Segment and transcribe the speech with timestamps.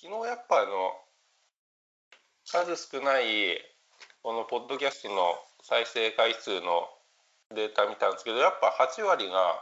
[0.00, 0.94] 昨日やっぱあの
[2.44, 3.58] 数少ない
[4.22, 6.86] このポッドキャストの再生回数の
[7.52, 9.58] データ見たんですけどやっぱ8割が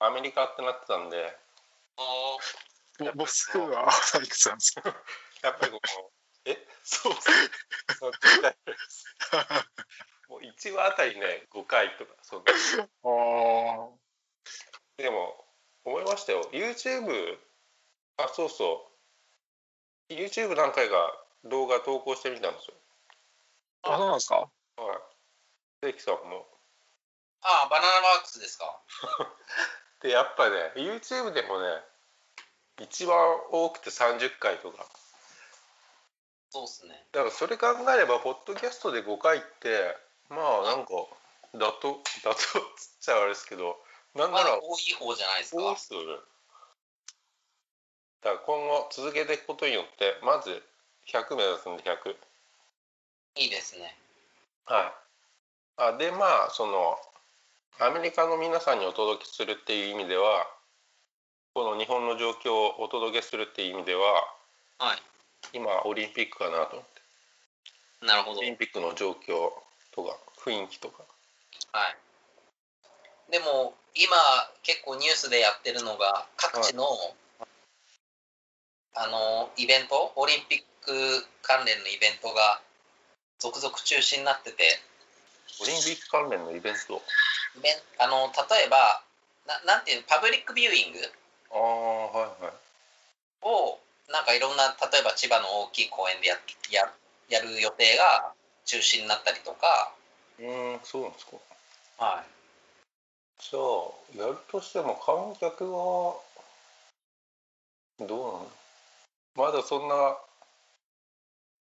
[0.00, 1.36] アメリカってなってたんで
[3.14, 3.92] ぼ母数は
[4.24, 4.88] いくつなんですか
[5.42, 6.10] やっぱりこの
[6.46, 6.56] え？
[6.82, 7.12] そう。
[7.98, 8.12] そう
[10.30, 13.88] もう1話あたりね5回とかそんなあ
[14.96, 15.44] でも
[15.84, 17.36] 思いましたよ YouTube
[18.16, 18.93] あそうそう
[20.08, 22.74] YouTube 何回か動画投稿してみたんですよ
[23.82, 24.36] あそうなんですか？
[24.36, 24.48] は
[24.94, 24.98] い
[25.82, 26.46] 関さんも
[27.42, 28.80] ああ、バナナワークスですか？
[30.00, 31.82] でやっぱね YouTube でもね
[32.80, 33.16] 一番
[33.50, 34.86] 多くて30回とか
[36.50, 37.06] そうっすね。
[37.12, 39.96] だからそれ考えればポッドキャストで5回って
[40.28, 40.92] まあなんか
[41.54, 42.38] だとだと
[42.76, 43.78] つっちゃあれですけど
[44.14, 45.62] なんならまだ多い方じゃないですか？
[45.62, 46.22] 多いっすよね
[48.24, 50.62] だから今後続けていくことによってまず
[51.12, 52.16] 100目指すんで100
[53.36, 53.94] いいですね。
[54.64, 54.92] はい
[55.76, 56.96] あでまあその
[57.80, 60.46] アメリカの皆さんにお届けするっていう意味では
[61.52, 64.02] この日本の状況をお届けするっていう意味では
[64.78, 65.02] はい。
[65.52, 66.84] 今オリンピックかなと思っ
[68.00, 68.40] てなるほど。
[68.40, 69.52] オリンピックの状況
[69.92, 71.04] とか雰囲気とか
[71.72, 71.96] はい。
[73.32, 74.14] でも、今、
[74.62, 76.86] 結構ニュースでやってるのが、各地の、
[78.94, 82.60] あの、イベント、オリンピック関連のイベントが、
[83.38, 84.78] 続々中止になってて、
[85.60, 87.02] オリンピック関連のイベント？
[87.98, 89.02] あの、例えば、
[89.46, 90.98] ななんていう、パブリックビューイング？
[91.50, 92.52] ああはいはい。
[93.46, 93.78] を、
[94.08, 96.38] なんかいろんな、例えば千葉の大きい公園でや
[96.70, 96.92] や
[97.28, 98.32] やる予定が
[98.64, 99.92] 中止になったりとか、
[100.38, 101.36] うーんそうなんですか。
[101.98, 102.24] はい。
[103.42, 106.16] じゃあやるとしても観客は
[108.00, 108.50] どうなの？
[109.36, 110.16] まだそんな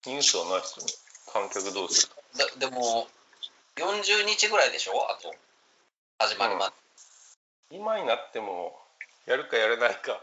[0.07, 0.93] ニュースはないですよね。
[1.33, 3.09] 観客どうするかででも
[3.77, 4.93] 40日ぐらいでしょ？
[5.11, 5.35] あと。
[6.19, 6.75] 始まるまで、
[7.77, 8.79] 今になっても
[9.27, 10.21] やるかやらないか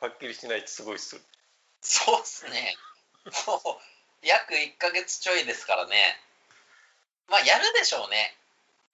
[0.00, 1.20] はっきりしないってすごいっす
[1.80, 2.76] そうっすね。
[3.46, 3.76] もう
[4.26, 6.20] 約1ヶ月ちょいですからね。
[7.28, 8.36] まあやるでしょうね。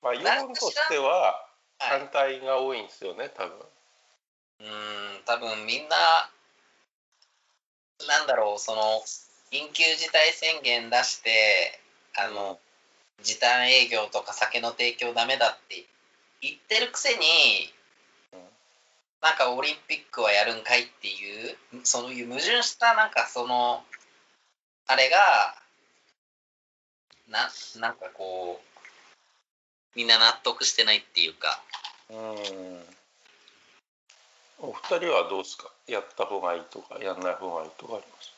[0.02, 1.44] まあ世論としては
[1.78, 2.00] はい。
[2.00, 3.56] 反対が多いんですよね多分。
[4.60, 6.30] うーん多分みんな
[8.06, 9.02] なんだろうその
[9.50, 11.80] 緊急事態宣言出して
[12.18, 12.58] あの、
[13.22, 15.86] 時短営業とか酒の提供ダメだって
[16.42, 17.72] 言ってるくせに、
[19.22, 23.82] なんかオリンピックはやるんかいっていうそういう矛盾したなんかその
[24.86, 25.16] あれが
[27.28, 27.50] な
[27.80, 31.60] なんかこうみんな納得してないっていうか。
[32.10, 32.16] うん。
[34.60, 35.70] お二人はどうですか？
[35.86, 38.32] やった方がいいとかやんない方がいいとかあります？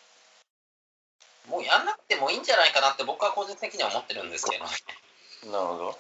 [1.48, 4.70] もうやんなくてもいいんじゃないかなって僕は個人的には思ってるんですけどね。
[5.50, 5.98] なるほど。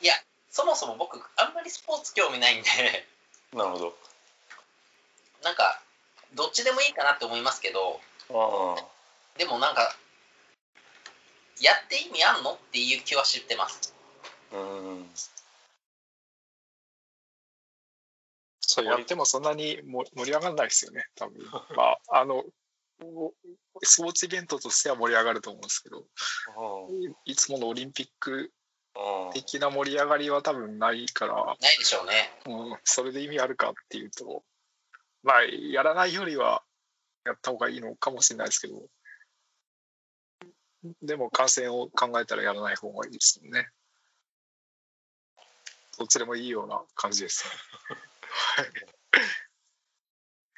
[0.00, 0.14] いや
[0.50, 2.70] そもそも僕あんまりスポーツ興味ないんで。
[3.52, 3.98] なるほど。
[5.42, 5.80] なんか
[6.32, 8.00] どっちでもいいかなって思いますけど。
[9.36, 9.94] でもなんか
[11.60, 12.54] やって意味あんの？
[12.54, 13.94] っていう気はしてます。
[14.50, 15.14] うん
[18.82, 21.38] そうやってもそんなにも盛り上がらないですよね、多分。
[21.76, 22.44] まあ、あの、
[23.00, 23.32] お
[23.82, 26.06] スポーツイベントとしては盛り上がると思うんですけど、
[27.26, 28.52] いいつものオリンピック
[28.96, 34.44] うん的な盛り上がりは多分ないから、ないでしょうねうん、それで意味あるかっていうと、
[35.22, 36.64] まあ、やらないよりは
[37.24, 38.82] やった方がいいのかもしれないですけど、
[41.02, 43.68] でも感染を考えたらやらない方がいいですよね。
[45.98, 47.96] どっちでもいいような感じですね。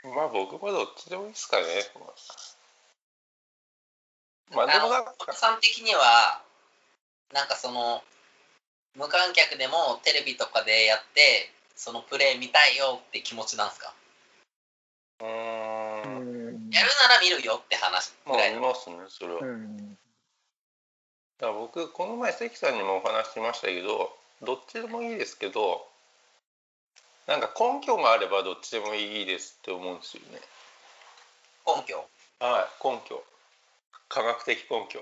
[0.03, 1.65] まあ僕もどっちでもいいですかね。
[4.51, 5.15] まあでもなんか。
[5.33, 6.43] さん的には
[7.33, 8.03] なんかその
[8.97, 13.95] 無観客でもテレビとかでやってそのプレー見たいよって気持ちなんですか？
[15.23, 16.71] うんん。
[16.71, 18.13] やるなら見るよって話。
[18.25, 19.41] まあ見ぐらいの、ますねそれは、
[21.39, 25.90] だ僕この前関さんにもお話ししましたけどどっちでもいいですけど
[27.31, 30.41] なんか根拠があればどっちでもいいですって思うんですよね。
[31.65, 32.05] 根拠？
[32.41, 33.23] はい根拠。
[34.09, 34.99] 科学的根拠。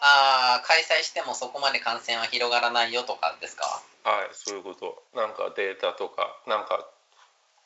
[0.00, 3.64] ああ開催してもそこまで感染は広がらないよとかですか？
[4.04, 5.02] はいそういうこと。
[5.16, 6.86] なんかデータとかなんか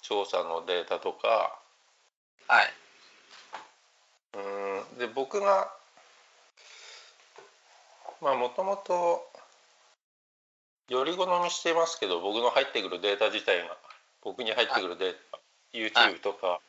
[0.03, 1.59] 調査のデータとか。
[2.47, 2.73] はい。
[4.35, 5.69] うーんで僕が
[8.21, 9.27] まあもともと
[10.89, 13.77] より好みしていますけど僕の入ってくるデータ自体が
[14.23, 15.39] 僕に入ってくるデータ、
[15.73, 16.61] YouTube とか。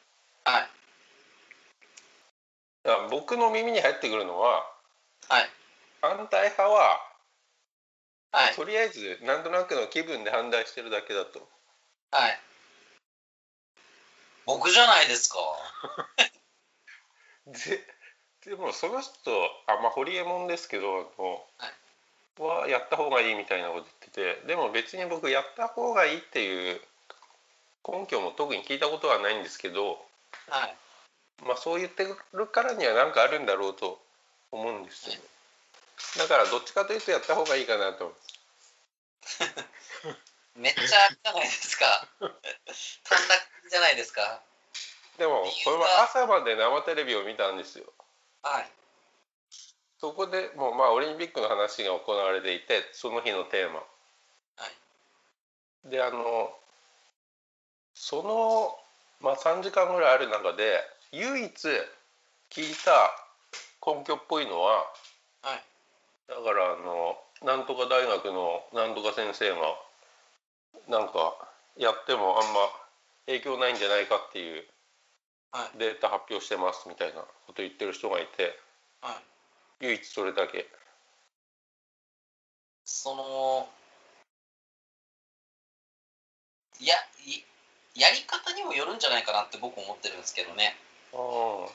[0.45, 0.69] はい。
[2.83, 4.65] だから僕の耳に入ってくるのは
[5.29, 5.49] はい。
[6.01, 6.99] 反対派は、
[8.31, 8.53] はい。
[8.55, 11.47] とりあえずなんとなくの気分で反対してるだけだと。
[12.11, 12.39] はい。
[14.45, 15.37] 僕じゃないですか。
[17.47, 17.85] で
[18.45, 19.11] でもその人
[19.67, 21.71] あまあホリエモンですけどあのは
[22.67, 23.85] やった方がいいみたいなこと
[24.15, 26.81] 言っててでも別に僕やった方がいいっていう
[27.87, 29.99] 根拠も特に聞いたことはないんですけど
[30.49, 30.75] はい。
[31.45, 33.99] まあそう言ってるからには何かあるんだろうと
[34.51, 35.21] 思うんですよ
[36.17, 38.15] だからどっちかというとやった方がいいかなと
[40.55, 42.07] めっちゃじゃないですか。
[42.19, 44.41] 短絡じゃないですか。
[45.17, 47.91] でもこれは朝まで生テレビを見たんですよ。
[48.43, 48.82] はい
[49.99, 53.83] そこでもうまあオリンピックの話が行われていてその日のテーマ、
[55.89, 56.51] であの
[57.93, 58.75] その、
[59.21, 60.79] まあ、3時間ぐらいある中で
[61.11, 61.51] 唯一
[62.49, 63.11] 聞いた
[63.85, 64.85] 根拠っぽいのは、
[65.41, 65.63] はい。
[66.27, 69.77] だからあのなんとか大学のなんとか先生が
[70.87, 71.35] なんか
[71.77, 72.69] やってもあんま
[73.27, 74.63] 影響ないんじゃないかっていう
[75.51, 75.77] はい。
[75.77, 78.57] データ発表してますみたいなこと言ってる人がいて。
[79.01, 79.32] はい
[79.79, 80.67] 唯一それだけ。
[82.85, 83.69] その
[86.83, 87.43] やい
[87.95, 90.75] やり方にもよるんじゃないかなって僕思ってるんですけどね
[91.13, 91.65] あ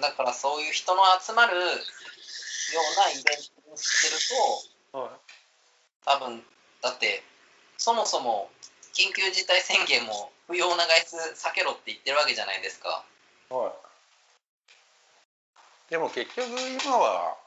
[0.00, 5.20] だからそういう人の集まるようなイベントにしてるあはいと
[6.04, 6.42] 多分
[6.82, 7.22] だって
[7.78, 8.50] そもそも
[8.92, 13.04] 緊急事態宣言も不要な外出避けろって言ってるわけじゃないですか
[13.48, 13.93] はい。
[15.94, 16.42] でも結局
[16.82, 17.38] 今は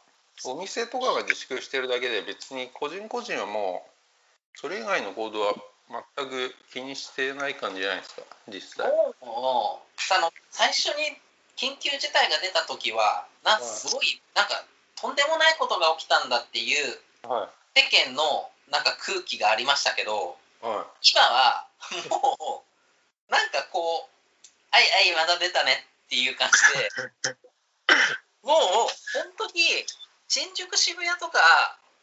[0.46, 3.84] お店とかが自粛してるだけで別に個人個人はも
[4.56, 5.54] うそれ以外の行動は
[6.16, 8.88] 全く気にしてない感じじゃないですか実際。
[8.88, 8.92] あ
[10.22, 11.20] の最初に
[11.58, 14.64] 緊急事態が出た時はなんすごいなんか
[14.96, 20.66] とんでもないことが起きたんだっていうは世間のなんか空気がありましたけどい。
[20.66, 21.68] は今は
[22.10, 22.64] も
[23.28, 24.10] うなんかこう
[24.72, 27.36] 「はいはいまだ出たね」っていう感じで
[28.48, 29.60] もう本当に
[30.32, 31.40] 新宿渋谷とか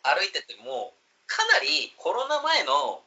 [0.04, 0.92] 歩いてても
[1.26, 3.00] かなりコロナ前の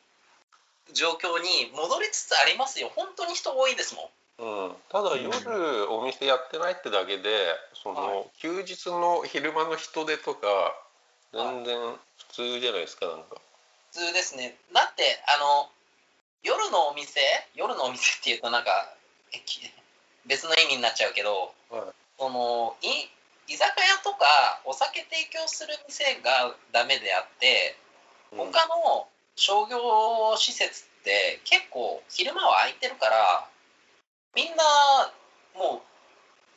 [0.94, 4.10] 状況に戻りつつありますよ本当に人多いですもんい。
[4.42, 4.76] うん。
[4.90, 10.48] ただ夜お店やってないってだけでその、は休日の昼間の人手とか
[11.34, 11.78] 全然
[12.18, 13.38] 普通じゃないですかなんか。
[13.94, 15.70] 普通ですねだってあの
[16.44, 17.20] 夜のお店
[17.56, 18.94] 夜のお店っていうとなんか
[20.26, 21.82] 別の意味になっちゃうけどはい。
[22.18, 23.10] そのい
[23.48, 27.76] 居酒屋とかお酒提供する店がダメであって
[28.32, 28.38] うん。
[28.52, 33.48] 他の商業施設って結構昼間は空いてるから
[34.36, 34.64] みんな
[35.56, 35.82] もう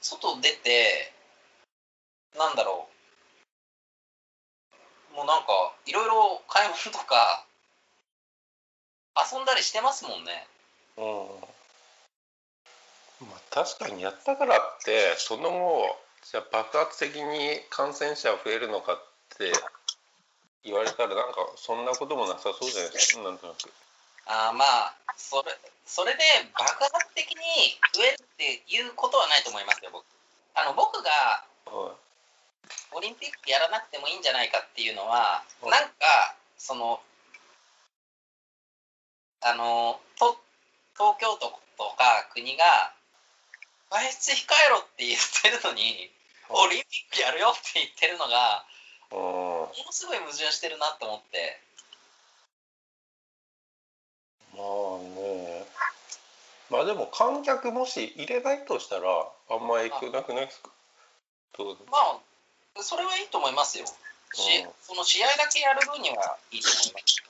[0.01, 1.13] 外出て
[2.37, 2.87] なんだろ
[5.13, 5.17] う。
[5.17, 7.45] もうなんかいろいろ買い物とか
[9.33, 10.47] 遊んだりしてますもんね。
[10.97, 11.51] うん。
[13.29, 19.03] まあ、確かにやったからってその後じゃあ爆発的に感染者増えるのかっ
[19.37, 19.51] て
[20.63, 23.23] 言われたらなんかそんなこともなさそうじゃないですか？
[23.25, 23.67] なんとなく。
[24.27, 25.51] あーまあそれ
[25.87, 26.23] それで
[26.55, 27.43] 爆発的に
[27.93, 30.05] 増えるっていうことはないと思いますよ僕。
[30.55, 31.11] あの僕が
[31.67, 31.97] は
[32.93, 37.01] オリンピックやらなくてもいいんじゃないかっていうのは、うんなんかその
[39.43, 40.39] あのと
[40.95, 42.93] 東京都とか国が
[43.91, 46.11] 外出控えろって言ってるのに、
[46.53, 48.65] オリンピックやるよって言ってるのが
[49.13, 49.19] うん。
[49.19, 51.61] ものすごい矛盾してるなと思って。
[54.55, 55.67] まあね。
[56.71, 59.03] まあでも観客もし入れないとしたら
[59.51, 60.71] あんま影響なくないですか？
[61.59, 61.99] どうま
[62.79, 63.87] あそれはいいと思いますよ。
[63.87, 64.71] しうん。
[64.83, 67.23] その試合だけやる分にはいいと思います。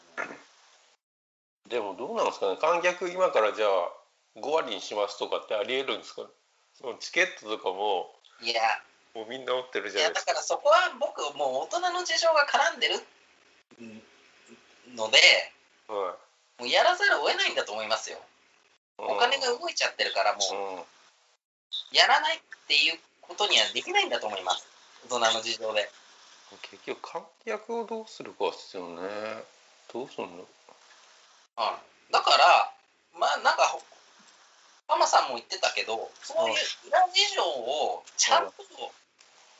[1.68, 2.56] でもどうなんですかね？
[2.60, 3.68] 観客今からじゃあ
[4.36, 6.28] 5割にしますとかってありえるんですかね？
[6.80, 8.14] そのチケットとかも。
[8.42, 8.60] いや
[9.14, 10.32] もうみんな持ってるいじゃないですか。
[10.32, 12.94] やだからそこは僕もう大人の事情が絡んでる
[14.94, 15.18] ので
[15.88, 16.16] は
[16.58, 18.18] もうやらざるを得ないんだと思いますよ。
[18.18, 24.66] いお金が動いちゃってるからもうやらないっていうことにはできないんだと思います。
[25.08, 25.90] 大人の事情で。
[26.62, 29.02] 結局観客をどうするかですよね。
[29.92, 30.30] どうすんの？
[30.30, 30.44] うん、
[32.10, 32.72] だから
[33.18, 33.82] まあなんかほ
[34.88, 36.54] ママさんも言ってたけどそういう
[36.88, 38.52] 裏事情をちゃんと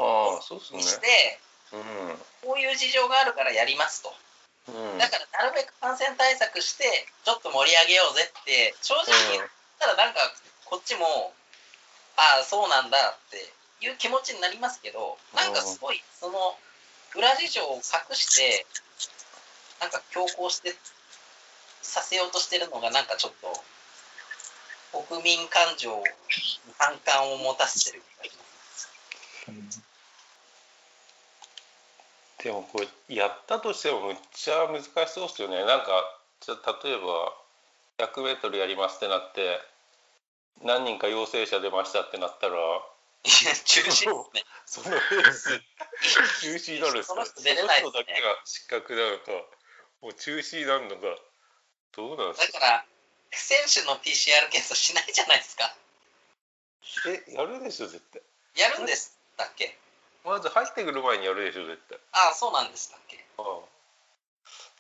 [0.01, 1.39] ああそうですねして、
[1.73, 1.77] う
[2.47, 4.11] こういう事情があるからやりますと。
[4.73, 6.85] んうんだからなるべく感染対策して
[7.25, 9.45] ちょっと盛り上げようぜって正直言っ
[9.79, 10.21] たらなんか
[10.67, 11.33] こっちも
[12.17, 13.41] ああそうなんだって
[13.85, 16.55] いう気持ちになりますけどなんかすごいその
[17.17, 18.67] 裏事情を隠して
[19.81, 20.77] なんか強行して
[21.83, 23.49] させようとしてるのがなんかちょっと
[25.09, 26.05] 国民感情に
[26.79, 28.50] 反感を持たせてる気がします。
[32.43, 35.65] でもこれやったとしてもむっちゃ難しそうですよね。
[35.65, 37.35] なんかじゃあ例えば
[38.07, 39.61] 100m やりますってなって
[40.63, 42.55] 何人か陽性者出ましたってなったら
[43.25, 44.45] 中止で すね。
[44.67, 45.61] そのレース
[46.41, 47.91] 中止になるんですかその人出れないですね。
[47.91, 49.33] 人だけが失格なのか
[50.01, 51.03] もう中止になるのか
[51.93, 52.59] どうなんですか？
[52.59, 52.85] だから
[53.33, 55.75] 選手の PCR 検査しないじゃないですか。
[57.07, 58.23] えやるでしょ絶対。
[58.57, 59.77] やるんですだっけ？
[60.25, 61.99] まず入ってくる前にやるでしょ絶対。
[62.13, 63.25] ああそうなんですだっけ？
[63.39, 63.61] ああ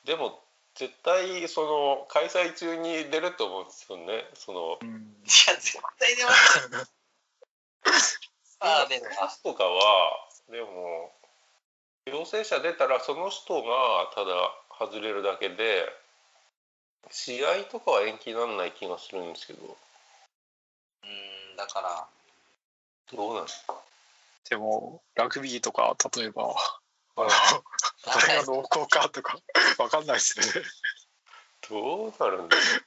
[0.05, 0.43] でも
[0.75, 4.79] 絶対その開催中に出ると思うんですよねその。
[4.81, 4.89] うん。
[5.25, 6.87] いや絶対出ますよ。
[8.45, 9.29] さ あ出るわ。
[9.43, 11.13] とかはでも
[12.07, 15.87] 陽性者出たらその人がただ外れるだけで
[17.11, 19.77] 試合とかは延期にならない気がするんですけど。
[21.03, 22.09] うんだから。
[23.13, 23.75] どうなんですか？
[24.49, 26.55] でも、ラグビーとか、例えば、
[27.17, 27.63] あの、はい
[28.03, 29.39] これが濃厚かとか、
[29.79, 30.69] わかんないですよね。
[31.69, 32.85] どうなるんだろう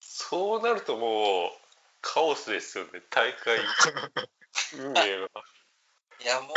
[0.00, 1.50] そうなるともう
[2.00, 3.02] カオスですよね。
[3.10, 3.58] 大会。
[4.74, 5.02] 運営が
[6.20, 6.56] いやもう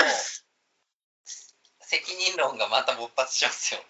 [1.79, 3.81] 責任論がまた勃発しますよ。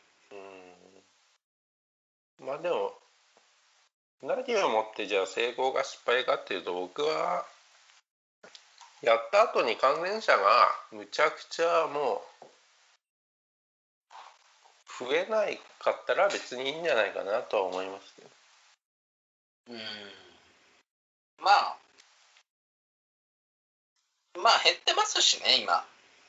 [2.40, 2.46] うん。
[2.46, 2.98] まあでも
[4.22, 7.46] 何をもってじゃあ成功が失敗かっていうと僕は
[9.02, 12.22] やった後に感染者がむちゃくちゃも
[15.00, 18.30] う増えないかったら別にいいんじゃないかなとは思いますけど
[19.70, 19.78] うん
[21.44, 21.78] まあ
[24.42, 25.84] まあ減ってますしね今。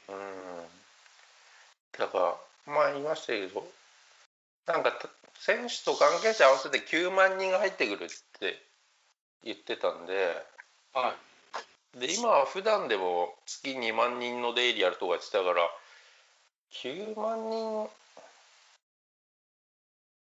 [0.08, 0.14] うん
[1.98, 2.18] だか
[2.66, 3.66] らまあ言いましたけど
[4.66, 5.08] なんかた
[5.40, 8.08] 選手と関係者合わせて9万人が入ってくるっ
[8.40, 8.62] て
[9.44, 10.44] 言ってたんで
[10.94, 11.27] はい。
[11.99, 15.69] で今は普段でも月2万人の出入りやるとか言ってたから
[16.73, 17.88] 9万人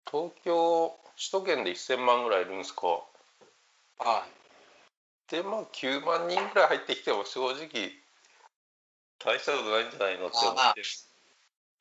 [0.10, 2.88] 東京首都圏で1000万ぐらいいるんですか？
[4.00, 5.32] はい。
[5.32, 7.92] でまあ9万人ぐらい入ってきても正直
[9.20, 10.86] 大したことないんじゃないのって思ってる、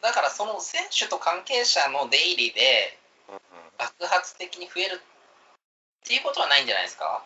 [0.02, 3.38] だからその選手と関係者の出入りでうん
[3.78, 7.23] 爆発的に増えるっていうことはないんじゃないですか？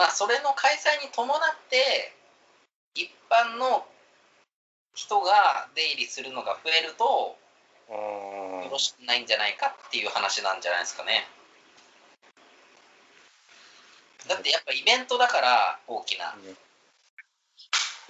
[0.00, 1.38] うんまあそれの開催に伴っ
[1.68, 2.16] て
[2.94, 3.84] 一般の
[4.94, 7.36] 人が出入りするのが増えると
[7.90, 8.64] うん。
[8.64, 11.26] よろしくないんじゃないかっていう話なんじゃないですかね。
[14.28, 16.34] だってやっぱイベントだから大きな。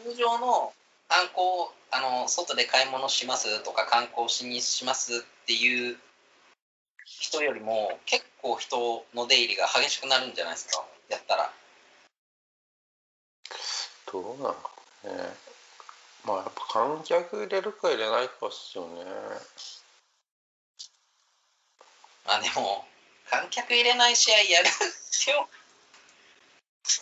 [0.05, 0.73] 通常の
[1.09, 5.97] 観光あの外で買い物しますとか観光しにしますっていう
[7.05, 10.85] 人よりも結構人の出入りが激しくなるんじゃないですか。
[11.09, 11.51] やったら。
[14.13, 14.71] どうなのか
[15.05, 15.35] ね
[16.25, 19.05] まあやっぱ観客入れるか入れないかっすよね。
[22.27, 22.85] まあでも
[23.31, 24.69] 観客入れない試合やる
[25.11, 25.49] 必要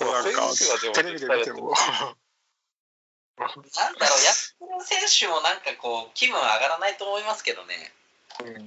[0.07, 1.73] なんか選手はでもテレビで見ても、
[3.38, 4.35] なんだろうやっ
[4.85, 7.93] てる選手もなんかこう気分上がらないと思いますけどね。
[8.41, 8.67] うん。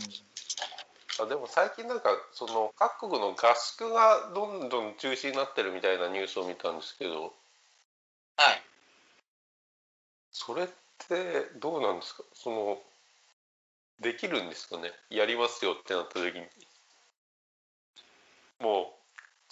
[1.20, 7.34] あでも最近なんかその各国の合宿がどんどん中止になってるみたいなニュースを見たんですけど
[10.44, 10.68] それっ
[11.08, 12.24] てどうなんですか？
[12.34, 12.82] その
[14.00, 14.92] できるんですかね？
[15.12, 16.48] やりますよってなった時に。
[18.60, 18.98] も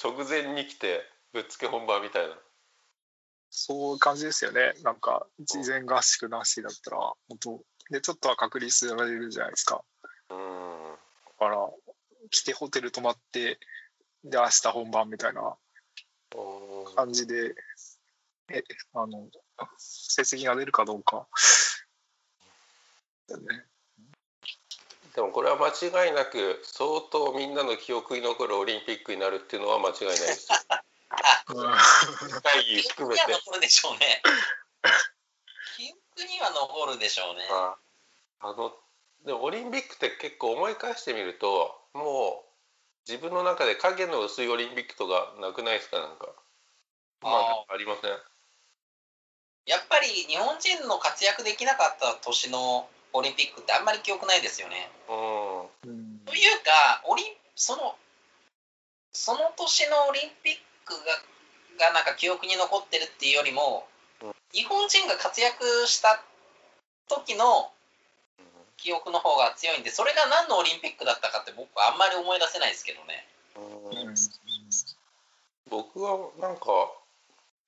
[0.02, 2.36] う直前に来てぶっつけ本番みたいな。
[3.52, 4.74] そういう感じですよね。
[4.84, 9.84] なんか、事前合宿なしだったら、本当で、ちょっとは隔離されるじゃないですか。
[10.30, 10.96] うん。
[11.40, 11.68] だから、
[12.30, 13.60] 来てホテル泊まって、
[14.24, 15.58] で、明日本番みたいな
[16.36, 16.96] うん。
[16.96, 17.56] 感じで、
[18.50, 19.28] え、あの、
[19.78, 21.28] 成績が出るかどうか。
[25.16, 25.70] でもこれは間
[26.06, 30.48] 違いなく相当みんなの記憶に残るオリンピックになるっていうのは間違いないです
[31.50, 34.22] 会議記憶含めてには残るでしょうね。
[35.78, 37.48] 記憶には残るでしょうね。
[37.50, 37.78] あ
[38.42, 38.78] あの
[39.26, 42.50] でもオリンピックって結構思い返してみるともう
[43.10, 46.28] 自分の中で影の薄いオリンピックとかなくないですかなんか
[47.22, 48.22] まあなんかありません
[49.70, 54.90] やっぱり日本人の活躍できなかった年のオリンピックってあんまり記憶ないですよね。
[55.06, 57.94] うんうんというかオリンその
[59.14, 63.86] その年のオリンピックががなんか記憶に残ってるっていうよりも
[64.52, 66.20] 日本人が活躍した
[67.08, 67.70] 時の
[68.78, 73.28] 記憶の方が強いんでそれが何のオリンピックだったかって僕はあんまり思い出せないですけどね。
[73.54, 73.62] う
[73.94, 74.16] ん
[75.70, 76.66] 僕はなんか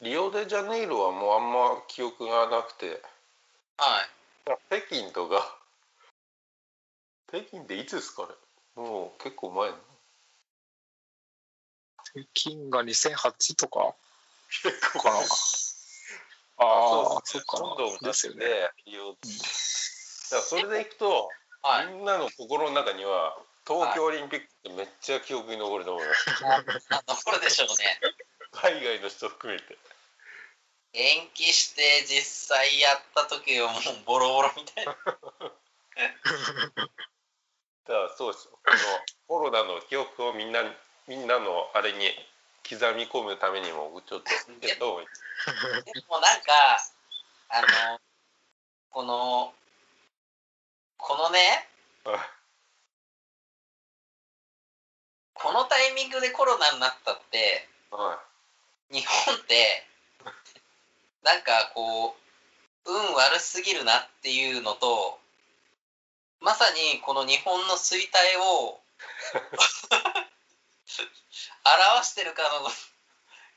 [0.02, 3.02] リオデジャネイロはもうあんま記憶がなくて
[3.78, 4.58] はい。
[4.68, 5.56] 北京とか
[7.28, 8.30] 北京っていつですかね？
[8.76, 9.76] もう結構前の
[12.04, 13.94] 北京が2008とか？
[14.64, 15.18] 結構かな。
[15.20, 15.26] ああ、
[17.24, 18.08] そっかロンドンな。
[18.10, 18.46] ですよね。
[18.86, 21.30] リオだからそれでいくと、
[21.62, 21.88] はい。
[21.94, 26.26] みんなの心の中には東京オリンピックってめっちゃ記憶に残ると思います、
[26.90, 27.76] あ残るでしょうね。
[28.52, 29.78] 海外の人含めて
[30.94, 34.96] 延期して実際やった時はもうボロボロみたいな。
[37.86, 38.60] だからそうですよ。
[38.64, 38.78] この
[39.28, 40.64] コロナの記憶をみんな
[41.08, 42.12] みんなのあれに
[42.68, 44.32] 刻み込むためにもちょっと
[44.66, 45.08] やった方がいい。
[45.08, 46.80] でもなんか、
[47.50, 48.00] あの、
[48.92, 49.54] この、
[50.98, 51.68] このね、
[55.34, 58.24] このタイミングでコロナになったって、は
[58.92, 59.88] 日本って、
[61.24, 62.16] なんかこ
[62.86, 65.20] う、運悪すぎるなっていうのと、
[66.40, 68.80] まさにこの日本の衰退を
[71.64, 72.68] 表してるかの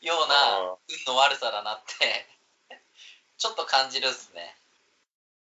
[0.02, 2.26] ようなあ運の悪さだなって、
[3.38, 4.54] ちょっと感じるっすね。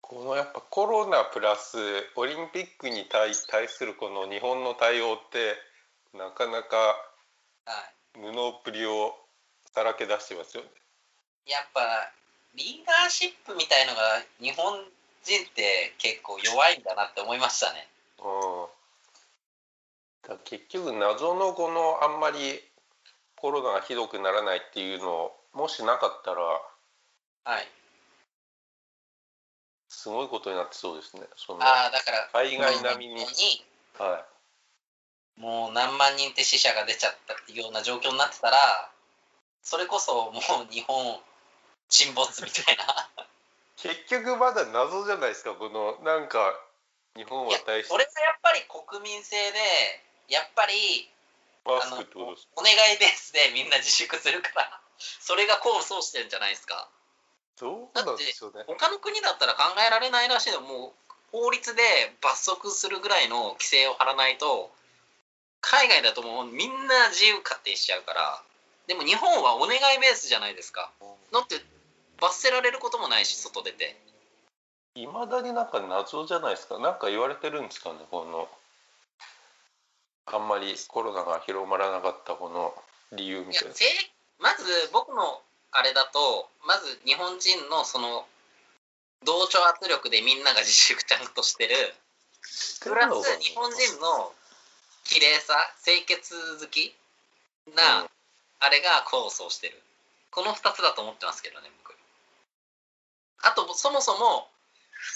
[0.00, 1.76] このやっぱコロナプラス
[2.16, 5.54] オリンピックに対対するこの日本の対応って
[6.16, 7.72] なかなかは
[8.16, 8.20] い。
[8.20, 9.14] 布っぷりを
[9.74, 10.70] さらけ出してますよね。
[11.48, 12.12] やっぱ
[12.54, 14.84] リーダーシップみたいのが日本
[15.24, 17.88] 人って結構弱いんだなって思いましたね。
[18.20, 18.68] う
[20.28, 22.60] ん、だ結局謎のこのあんまり
[23.36, 26.42] コロナがひどくならないっていうのもしなかったら
[27.48, 27.68] はい。
[29.88, 31.22] すごいことになってそうですね。
[31.34, 33.24] そのああ、だから、海外並みに、に
[33.98, 34.26] は
[35.38, 38.58] もう何万人って死者が出ちゃったっていうような状況になってたら、
[39.62, 41.18] それこそもう日本
[41.88, 43.08] 沈没みたいな。
[43.14, 46.54] い、結局まだ謎じゃないですかこのなんか
[47.16, 49.58] 日本は対してそれがやっぱり国民性で、
[50.28, 51.08] やっぱり
[51.64, 52.52] マスクってことですか？
[52.56, 56.88] お願いベースでみんな自粛するから、それが功を奏してるんじゃないですか。
[57.60, 58.64] どうなんでしょうね。
[58.66, 61.82] 他の国だったら考えられないらしいのもう法律で
[62.22, 64.70] 罰則するぐらいの規制を張らないと
[65.60, 68.42] 海外だともうみんな自由勝手にしちゃうから
[68.86, 70.90] でも日本はお願いベースじゃないですか
[71.32, 71.60] だって
[72.20, 73.96] 罰せられることもないし外出て。
[74.94, 76.78] いまだになんか謎じゃないですか。
[76.78, 78.48] なんか言われてるんですかねこの
[80.26, 82.74] あんまりコロナが広まらなかったこの
[83.12, 83.74] 理由みたいな。
[84.38, 85.40] まず僕の
[85.72, 88.26] あれだとまず日本人のその
[89.24, 91.74] 同調圧力でみんなが自粛ちゃんとしてる。
[92.80, 94.32] プラス日本人の
[95.04, 95.54] 綺麗さ
[95.84, 96.94] 清潔好き
[97.74, 98.08] な、うん。
[98.60, 99.80] あれが構想してる。
[100.30, 101.87] この2つだと思ってますけどね僕
[103.42, 104.48] あとそもそも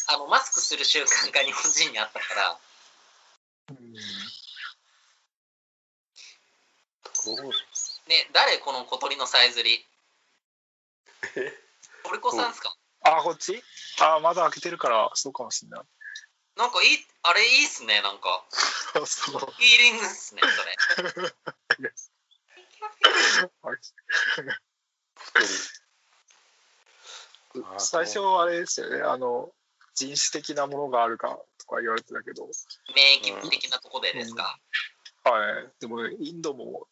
[0.08, 2.58] あのマスクする習慣が日本人にあったから。
[3.70, 3.92] うん。
[8.08, 9.84] ね誰この小鳥のさえずり？
[11.36, 11.52] え？
[12.04, 12.74] 鳥子さんですか？
[13.04, 13.62] あ、こっち？
[14.00, 15.80] あ、まだ開けてるから、そうかもしれない。
[16.56, 16.88] なんかいい
[17.22, 18.44] あれいいっすねなんか。
[19.06, 19.38] そう。
[19.38, 20.76] フィーリングっすねそれ。
[23.62, 23.68] あ
[27.78, 29.50] 最初はあれですよね、あの、
[29.94, 32.48] 人種的なものがあるかとか言われてたけど、
[32.94, 34.58] 免疫的なとこでですか、
[35.24, 35.68] はい。
[35.80, 36.86] でも、インドも、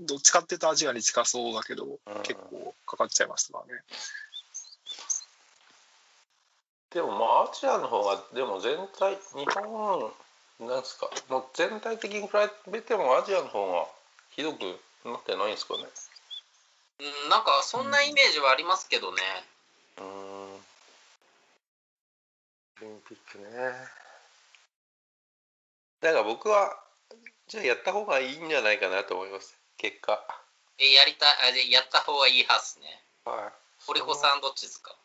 [0.00, 2.22] どっちかっていうとアジアに近そうだけど、うん。
[2.22, 3.82] 結構かかっちゃいましたからね。
[6.90, 10.12] でもまあアジアの方がでも全体日本
[10.60, 11.10] なんですか？
[11.28, 12.28] もう全体的に比
[12.70, 13.88] べてもアジアの方が
[14.30, 14.60] ひどく
[15.04, 15.82] なってないんですかね？
[17.00, 20.54] うん、なんかそんなイメージはありますけどね、うーん。
[20.54, 20.60] オ
[22.80, 23.44] リンピックね。
[26.00, 26.76] だから僕は
[27.46, 29.56] じゃあやった方がいいんじゃないかなと思います。
[29.78, 30.22] 結果。
[30.78, 33.02] えやりたいあでやった方がいいはずね。
[33.24, 33.52] はい。
[33.86, 34.96] 堀子さんどっちですか？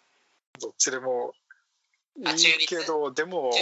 [0.60, 1.34] どっちでも
[2.17, 2.63] いあ中立。
[2.63, 3.60] いけど、でも、中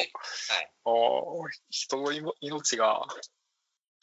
[0.86, 3.06] あー人のいも命がっ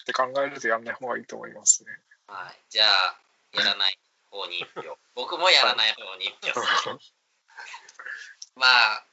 [0.07, 1.91] て考えるとやんない方がいいと思いますね。
[2.29, 3.19] はい、じゃあ
[3.55, 3.99] やらない
[4.35, 6.61] 方に一票 僕もやらない方に一票
[8.57, 9.07] まあ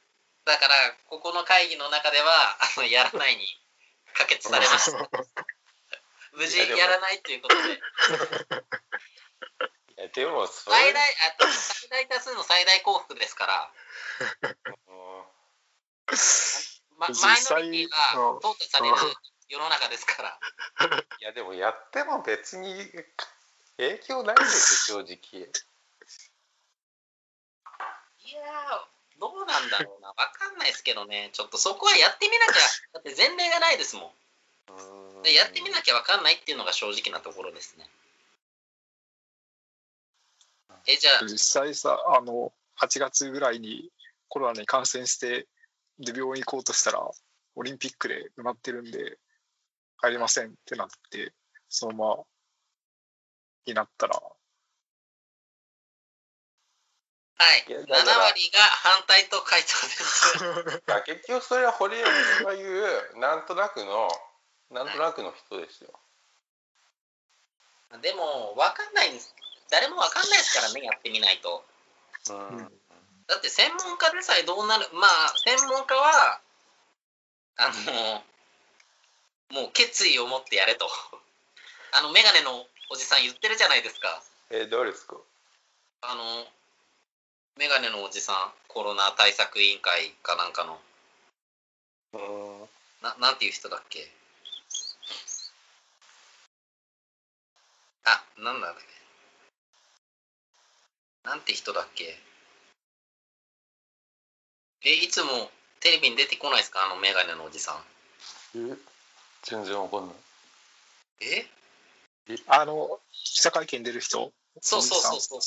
[0.44, 0.74] だから
[1.06, 3.46] ここの会議の中ではあのやらないに
[4.14, 5.08] 可決されました
[6.34, 7.74] 無事いやらないということで。
[7.74, 7.78] い
[9.98, 13.72] えでも最大あ最大多数の最大幸福ですから、
[14.88, 15.26] うん。
[16.96, 18.96] ま、実マイノ際リティがうん淘汰される
[19.48, 20.40] 世の中ですから。
[21.20, 22.90] いやでもやっても別に
[23.78, 25.48] 影響ないですよ正直
[28.24, 30.08] いやー、どうなんだろうな。
[30.08, 31.30] わかんないですけどね。
[31.32, 32.60] ちょっとそこはやってみなきゃ、
[32.94, 34.10] だって前例がないですもん。
[35.16, 37.88] うんでやってみなきゃわかんないっていうのが正直なところですね。
[40.86, 43.90] え、じゃあ、実際さ、あの、8月ぐらいに
[44.28, 45.46] コロナに感染して、
[46.00, 47.08] で、病院行こうとしたら、
[47.54, 49.18] オリンピックで埋まってるんで、
[49.98, 51.32] 入れませんってなって、
[51.68, 52.22] そのまま、
[53.66, 54.20] になったら、
[57.42, 57.64] はい。
[57.66, 60.38] 7いやだから割が反対と回答です。
[60.88, 64.08] いや結局それは堀江さんが言うなんとなくの
[64.70, 65.92] なんとなくの人ですよ
[68.00, 69.34] でも、わかんないんです。
[69.68, 71.64] 誰もわかんないですからね、やってみないと。
[72.30, 72.82] うんうん
[73.26, 76.40] だって専門家でさえどうなるまあ専門家は
[77.56, 77.72] あ
[79.50, 80.86] のもう決意を持ってやれと
[81.92, 84.22] あの眼鏡のおじさん言ってるじゃないですか。
[84.50, 85.16] え誰ですか？
[86.02, 86.46] あの
[87.56, 90.78] 眼鏡のおじさんコロナ対策委員会かなんかの。
[92.12, 92.68] うん
[93.00, 94.12] ななんていう人だっけ？
[98.04, 98.84] あなんだっけ
[101.26, 102.18] なんて人だっけ？
[104.84, 105.50] えいつも
[105.80, 106.84] テレビに出てこないですか？
[106.84, 108.68] あの眼鏡のおじさん。
[108.70, 108.76] え？
[109.44, 110.16] 全然わかんない。
[111.22, 111.46] え？
[112.46, 115.40] あの、記者会見出る人、そうそうそうそう。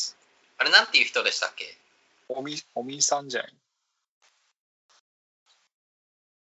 [0.57, 1.77] あれなんていう人でしたっけ？
[2.27, 3.45] おみ、おみさんじゃん。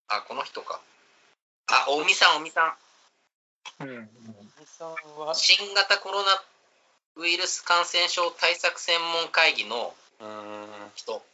[0.08, 0.80] あこの人か。
[1.68, 2.78] あおみさんおみさ
[3.80, 4.10] うん、うん。
[4.66, 4.94] さん。
[5.20, 6.44] はん新型コロナ
[7.18, 11.26] ウイルス感染症対策専門会議のうん人。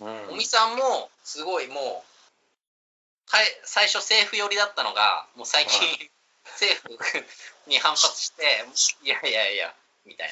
[0.00, 0.28] うん。
[0.30, 1.76] おみさんもすごいもう
[3.28, 5.94] はい最初政府寄りだったのがもう最近、は
[6.54, 6.98] 政府
[7.66, 8.64] に反発して
[9.02, 10.30] いやいやいやみたい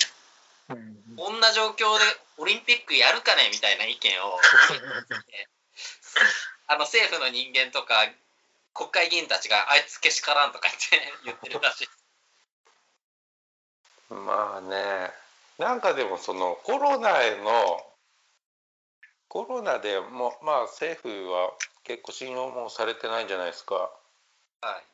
[0.68, 0.76] な。
[0.76, 0.96] うん。
[1.16, 2.04] こんな状況で
[2.38, 4.38] オリンピックやるかねみたいな意見を
[6.66, 8.06] あの政府の人間とか
[8.72, 11.88] 国会議員たちがあいつけしからんとか言って言ってるらしい。
[14.10, 15.12] まあね。
[15.58, 17.94] なんかでもそのコロナへの
[19.28, 21.52] コロナでもまあ政府は
[21.84, 23.74] 結構信用もされてないんじゃないですか。
[24.60, 24.93] はい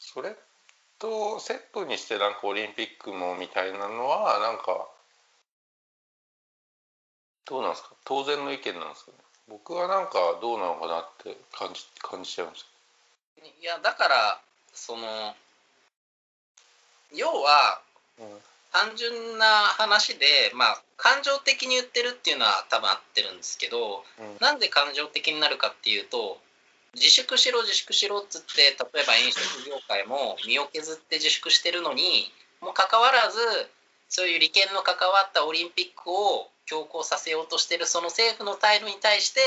[0.00, 0.36] それ
[0.98, 4.88] とセットにしてなんかオリンピックもみたいなのはなんか
[7.46, 7.90] どうなんですか？
[8.04, 9.16] 当然の意見なんですかね？
[9.48, 12.66] 僕はなんかどうなのかなって感じ感じちゃうんです。
[13.60, 14.40] いやだから
[14.74, 15.34] その
[17.14, 17.80] 要は
[18.72, 24.36] 単純な話でまあ感情的に言ってるっていうのは多分合ってるんですけどうんうん。
[24.40, 26.38] なんで感情的になるかっていうと
[26.94, 33.38] 自粛しろ自粛しろっつって例えば飲食業界も身を削って自粛してるのにもかかわらず
[34.08, 39.40] そういう利権の関わったオリンピックを強行させようとしてるその政府の態度に対して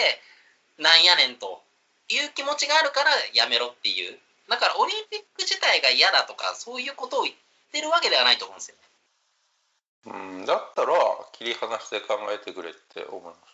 [0.78, 1.62] なんやねんと
[2.10, 4.18] いう気持ちがあるからやめろっていう
[4.50, 7.36] だからオリンピック自体が嫌だとかそういうことを言っ
[7.72, 8.82] てるわけではないと思うんですよね。
[10.04, 10.94] うん、だったら
[11.32, 13.51] 切り離して考えてくれって思います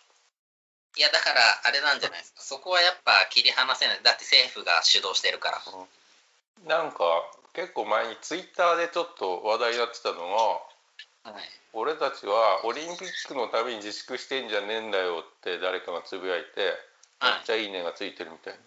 [0.96, 2.40] いやだからあれなんじゃないですか。
[2.42, 4.00] そこはやっぱ切り離せない。
[4.02, 5.60] だって政府が主導してるから。
[6.66, 6.98] なんか
[7.52, 10.62] 結構前にツイッターでちょっと話題になってたの
[11.24, 11.42] がはい。
[11.72, 16.74] 俺たちはオリンピックのために自粛してんじゃねえんだよって誰かがつぶやいて
[17.20, 18.60] めっはいちゃいいねがついてるみたいな。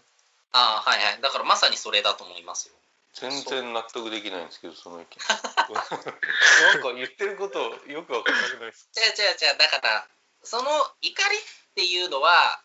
[0.54, 1.22] ああはいはい。
[1.22, 2.76] だからまさにそれだと思いますよ。
[3.14, 5.18] 全然納得できないんですけどその意見。
[5.74, 9.58] なんか言ってることよくわかんなくないです違う違う違う。
[9.58, 10.08] だから
[10.44, 10.70] その
[11.02, 11.42] 怒りっ
[11.76, 12.62] ていうのは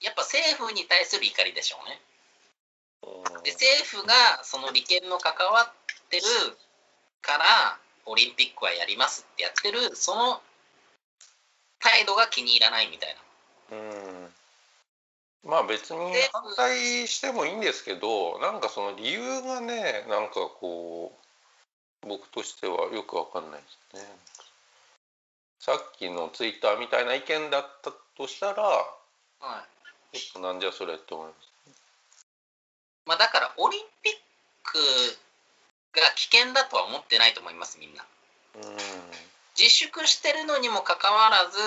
[0.00, 2.00] やっぱ政府に対する怒りでしょうね。
[3.44, 6.22] で政府がその利権の関わってる
[7.20, 10.40] からオリンピックはやりますってやってるその
[11.78, 13.16] 態度が気に入らないみたい
[13.70, 13.76] な。
[13.76, 14.34] うん。
[15.44, 15.98] まあ別に
[16.32, 21.12] 反対してもいいんですけどなんかその理由がねなんかこ
[22.02, 23.60] う僕としてはよくわかんない
[23.92, 24.08] ですね
[25.64, 28.84] さっきのツイッターみたいな意見だったとしたらは
[30.12, 30.18] い。
[30.18, 31.48] ちょっとなんじゃそれって思います？
[33.06, 34.12] まあ、だからオリンピッ
[34.62, 34.78] ク
[35.98, 38.04] が危険だとは思ってないと思いますみんな。
[39.56, 41.58] 自粛してるのにもかかわらず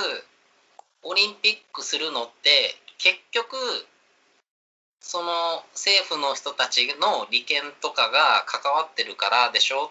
[1.02, 3.58] オリンピックするのって結局
[5.02, 9.90] その政府の人たちの利権とかが関わってるからでしょ？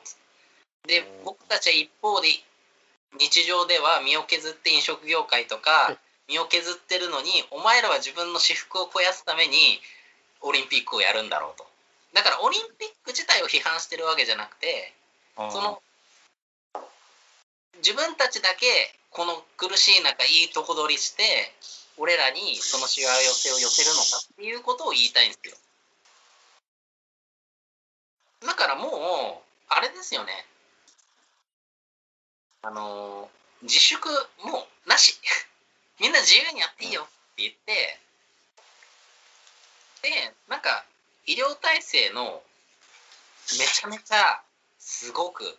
[0.87, 1.25] でうん。
[1.25, 2.29] 僕たちは一方で
[3.19, 5.97] 日常では身を削って飲食業界とか
[6.29, 9.81] 身を削ってるのにお前らは自分の私服を肥やすために
[10.43, 11.67] オリンピックをやるんだろうと。
[12.13, 14.93] だからオリンピック自体を批判してるわけじゃなくて
[15.37, 15.83] その
[17.79, 18.67] 自分たちだけ
[19.11, 21.23] この苦しい中いいとこ取りして
[21.99, 25.57] 俺らにそのしわ寄せを寄せるのかっていうことを言いたいんですよ。
[28.47, 28.93] だからもう
[29.69, 30.33] あれですよね
[32.63, 33.31] あの
[33.63, 34.09] 自粛
[34.45, 35.19] もうなし。
[35.99, 37.99] みんな自由にやっていいよって言って。
[40.03, 40.85] でなんか
[41.25, 42.43] 医療体制の
[43.59, 44.43] めちゃめちゃ
[44.79, 45.59] すごく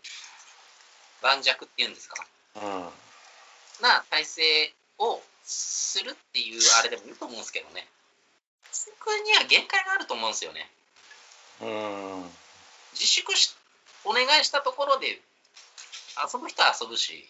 [1.22, 2.26] 盤石っていうんですか。
[2.56, 2.94] うん。
[3.82, 7.88] な体制をするっていうあれでもいいと思うんですけどね。
[8.70, 10.70] 自粛には限界があると思うんですよね。
[11.62, 12.32] うん。
[12.94, 13.56] 自粛し
[14.04, 15.22] お願いしたところで
[16.26, 17.28] 遊ぶ人は遊ぶし。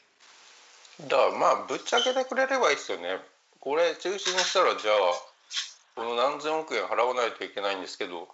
[1.01, 3.19] だからまあぶっちゃけてくれればいいですよね。
[3.59, 4.95] これ中止にしたらじゃあ
[5.95, 8.27] この何千億円払わないといけないんですけど。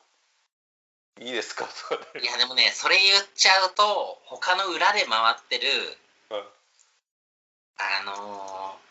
[1.21, 2.19] いいですかとか？
[2.19, 5.69] いやでもねそれ言っちゃうと他の裏で回ってる
[6.29, 6.43] はい。
[7.77, 8.83] あのー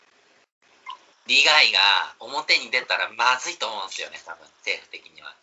[1.27, 1.79] 利害が
[2.19, 4.43] 表に出たらまずいと思うんですよね多分。
[4.59, 5.33] 政府的には。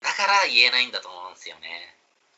[0.00, 1.96] だから言えないんだと思うんですよね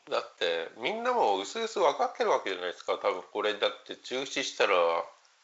[0.09, 2.93] だってみんなも薄々分かってるわけじゃないですか。
[2.93, 4.73] 多分これだって中止したら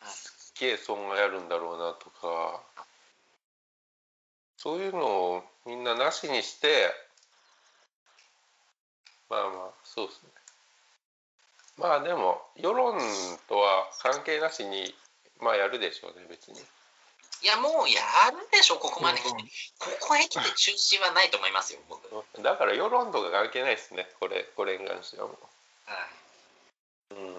[0.06, 2.62] すっげえ損害あるんだろうなとか。
[4.58, 6.88] そういうのをみんななしにして
[9.30, 10.30] まあまあそうですね。
[11.78, 12.98] まあでも世論
[13.50, 14.96] とは関係なしに
[15.42, 16.62] まあやるでしょうね別に。
[17.44, 18.00] いやもうや
[18.32, 19.38] るでしょここまで来て、うん
[19.80, 25.38] ここへ来て中止はないと思いますよ僕、はい、だから世論とか関係ないですねこれこれに関してはもう。
[27.16, 27.34] うん。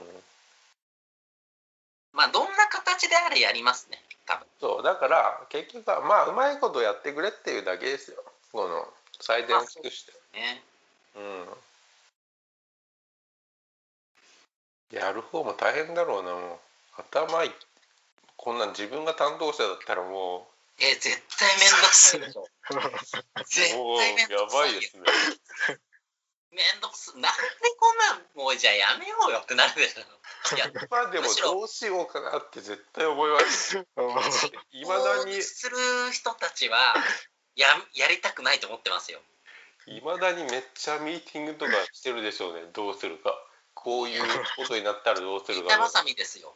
[2.12, 4.46] まあどんな形であれやりますね多分。
[4.60, 8.22] そうだから結局はまあうまいことやってくれっていうだけですよ。
[8.52, 8.86] この
[9.20, 10.12] 最善を尽くして。
[10.34, 10.62] ね。
[14.92, 14.98] うん。
[14.98, 16.58] やる方も大変だろうなもう。
[16.96, 17.50] 頭い
[18.36, 22.46] こんなん自分が担当者だったらもえ絶対面倒くさいでしょ
[23.46, 24.66] 絶対面や倒くさいよ。
[24.66, 25.02] ばいですね
[26.50, 27.18] 面倒くさな。
[27.18, 27.28] んで
[27.78, 30.02] こんなんもうじゃあやめようよってなるでしょ。
[30.54, 33.78] いやまあでもどうしようかなって絶対思います。
[34.70, 35.76] いまだにする
[36.12, 36.94] 人たちは
[37.56, 39.20] ややりたくないと思ってますよ。
[39.86, 42.66] いまだにめっちゃミーティングとかしてるでしょうね。
[42.72, 43.34] どうするか。
[43.74, 45.74] こういうことになったらどうするか。
[45.88, 46.54] 北挟みですよ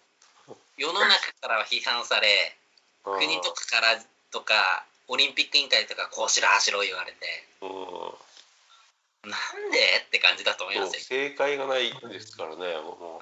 [0.78, 1.10] 世の中
[1.40, 2.56] からは批判され
[3.04, 3.18] うん。
[3.18, 3.98] 国とかから
[4.30, 7.18] とかオリンピック委員会とかこうしろああしろ言われて
[7.60, 9.30] うん。
[9.30, 11.00] なんでって感じだと思いますよ。
[11.00, 13.20] 正解がないですからねも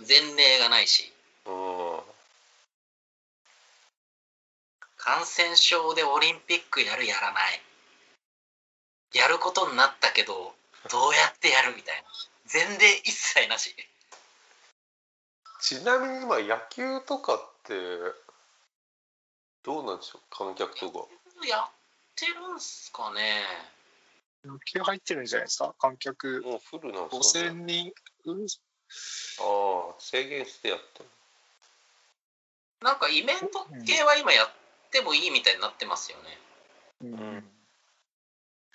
[0.00, 1.12] 前例がないし。
[4.96, 7.60] 感染症でオリンピックやるやらない。
[9.12, 10.54] やることになったけど
[10.90, 12.02] どうやってやるみたいな。
[12.52, 13.74] 前例一切なし
[15.62, 17.74] ちなみに今野球とかって
[19.62, 20.20] どうなんでしょう？
[20.28, 21.06] 観客とか。
[21.48, 21.70] やっ
[22.16, 23.42] てるんすかね。
[24.44, 25.72] 野球入ってるんじゃないですか？
[25.78, 27.92] 観客もうフルなんですか5000ね
[28.24, 28.44] 人、うん。
[28.44, 31.08] ああ制限してやってる。
[32.82, 34.50] なんかイベント系は今やっ
[34.90, 36.38] てもいいみたいになってますよね。
[37.02, 37.44] うん。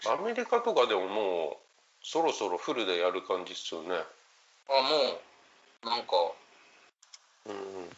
[0.07, 1.57] アメリカとかでももう
[2.01, 3.89] そろそろフルでやる感じっすよね。
[4.69, 5.19] あも
[5.83, 6.31] うなんか
[7.47, 7.91] うん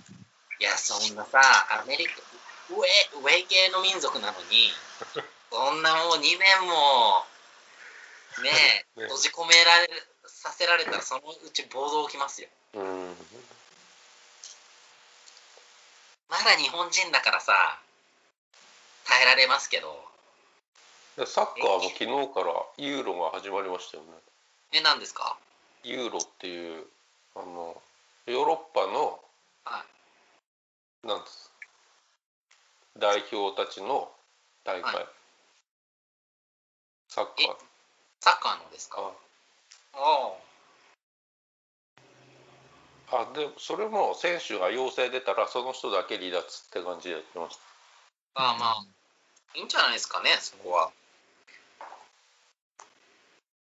[0.60, 1.40] いやそんなさ
[1.82, 2.14] アメリカ
[2.70, 2.78] 上
[3.22, 4.72] 上系の民族なのに
[5.50, 7.26] そんなもう2年も
[8.44, 12.50] ねえ ね閉じ込められるさせられたらそのうち暴動起きますよ。
[12.74, 13.18] うん。
[16.30, 17.80] まだ日本人だからさ
[19.06, 20.08] 耐えられますけど。
[21.18, 24.10] でサッカーも昨日からユーロが始まりましたよね。
[24.72, 25.38] え何ですか？
[25.84, 26.86] ユーロっていう
[27.36, 27.82] あの
[28.26, 29.20] ヨーロッパの
[29.66, 29.84] は
[31.04, 31.52] なんです
[33.10, 34.08] 代表たちの
[34.64, 35.06] 大会、はい。
[37.08, 37.36] サッカー。
[37.42, 37.48] え
[38.20, 39.02] サッカーのですか？
[39.96, 40.34] あ
[43.12, 47.58] ああでそれも選手が陽性出たらその人だけ離脱って感じでやってまし
[48.36, 48.86] ああまあ
[49.56, 50.92] いいんじゃないですかねそこは。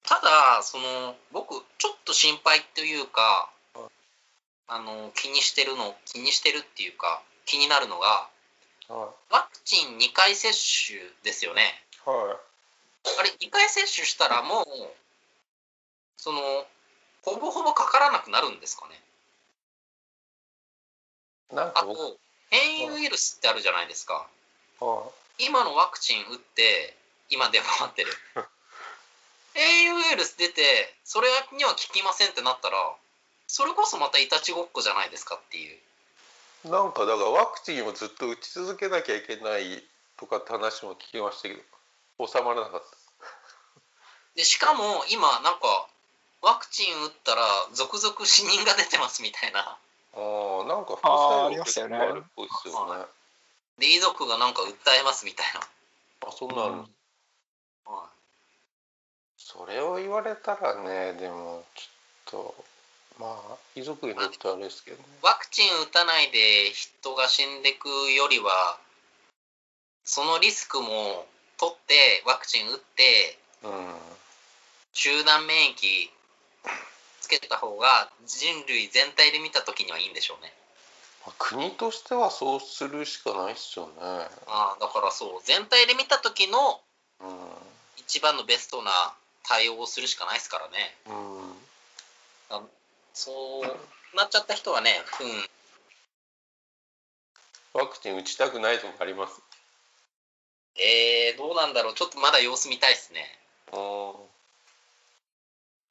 [0.01, 3.51] ただその僕ちょっと心配というか
[4.67, 8.27] あの気にしてるの気にしてるっていうか気になるのが
[8.87, 10.51] たはワクチン2回接
[10.87, 11.61] 種ですよね。
[12.05, 12.09] い。
[12.09, 12.39] は
[13.19, 14.65] あれ2回接種したらもう
[16.17, 16.39] その
[17.21, 19.01] ほぼほぼかからなくなるんですかね。
[21.53, 22.17] なんか僕あと
[22.49, 24.27] 変異ウイルスってあるじゃないですか。
[24.79, 26.95] は今のワクチン打って
[27.29, 28.11] 今出回ってる。
[29.53, 32.95] 変異ウイルス出てそれには効きませんってなったら
[33.47, 35.75] それこそまたいたちごっこじゃないですかっていう。
[35.75, 35.79] い
[36.65, 39.83] なんかだからワクチンをずっと打ち続けなきゃいけない
[40.17, 41.61] とかって話も聞きましたけど
[42.27, 42.87] 収まらなかった。
[44.35, 45.87] でしかも今なんか
[46.41, 47.41] ワクチン打ったら
[47.73, 49.59] 続々死人が出てますみたいな。
[49.59, 49.77] あ
[50.15, 53.05] あなんか副作用結構あるっぽいですよね。
[53.79, 55.61] で遺族がなんか訴えますみたいな、
[56.27, 56.77] あそんなあるん。
[57.85, 58.09] は
[59.37, 62.65] それを言われたらねでもちょっと
[63.19, 65.03] まあ遺族にとってはあれですけどね。
[65.21, 68.77] い、ワクチン打たないで人が死んでくよりは
[70.03, 71.25] そのリスクも
[71.57, 73.71] 取ってワクチン打ってうん
[74.93, 76.09] 集団免疫
[77.21, 80.53] つけた方が人類全体で見た時にはいいんでしょうね。
[81.25, 83.91] まあ国としてはそうするしかないっすよね。
[84.01, 86.81] ああだからそう全体で見た時の
[87.19, 87.67] うん。
[88.07, 88.91] 一番のベストな
[89.43, 90.95] 対応をするしかないですからね。
[91.07, 91.47] うん
[93.17, 94.91] そうなっちゃった人はね
[97.73, 97.81] うん。
[97.81, 99.41] ワクチン打ちたくないとかあります？
[100.79, 101.93] えー、どうなんだろう。
[101.95, 103.25] ちょっとまだ様子見たいですね。
[103.73, 104.13] あ